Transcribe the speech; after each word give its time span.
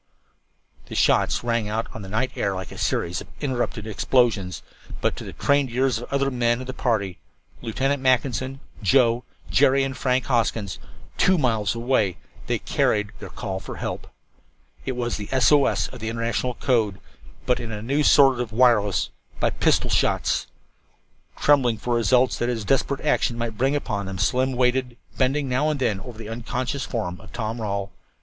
The 0.87 0.95
shots 0.95 1.43
rang 1.43 1.69
out 1.69 1.85
on 1.93 2.01
the 2.01 2.09
night 2.09 2.31
air 2.35 2.55
like 2.55 2.71
a 2.71 2.77
series 2.79 3.21
of 3.21 3.27
interrupted 3.39 3.85
explosions. 3.85 4.63
But 4.99 5.15
to 5.17 5.23
the 5.23 5.31
trained 5.33 5.69
ears 5.69 5.99
of 5.99 6.09
the 6.09 6.15
other 6.15 6.31
men 6.31 6.59
of 6.59 6.65
the 6.65 6.73
party 6.73 7.19
Lieutenant 7.61 8.01
Mackinson, 8.01 8.61
Joe, 8.81 9.23
Jerry 9.51 9.83
and 9.83 9.95
Frank 9.95 10.25
Hoskins 10.25 10.79
two 11.19 11.37
miles 11.37 11.75
away, 11.75 12.17
they 12.47 12.57
carried 12.57 13.11
their 13.19 13.29
call 13.29 13.59
for 13.59 13.75
help. 13.75 14.07
It 14.87 14.93
was 14.95 15.17
the 15.17 15.29
S 15.31 15.51
O 15.51 15.67
S 15.67 15.87
of 15.89 15.99
the 15.99 16.09
international 16.09 16.55
code, 16.55 16.99
but 17.45 17.59
in 17.59 17.71
a 17.71 17.83
new 17.83 18.01
sort 18.01 18.39
of 18.39 18.51
wireless 18.51 19.11
by 19.39 19.51
pistol 19.51 19.91
shots! 19.91 20.47
Trembling 21.37 21.77
for 21.77 21.93
the 21.93 21.97
results 21.97 22.39
that 22.39 22.49
his 22.49 22.65
desperate 22.65 23.01
action 23.01 23.37
might 23.37 23.55
bring 23.55 23.75
upon 23.75 24.07
them, 24.07 24.17
Slim 24.17 24.53
waited, 24.53 24.97
bending 25.19 25.47
now 25.47 25.69
and 25.69 25.79
then 25.79 25.99
over 25.99 26.17
the 26.17 26.27
unconscious 26.29 26.85
form 26.85 27.21
of 27.21 27.31
Tom 27.31 27.61
Rawle. 27.61 27.91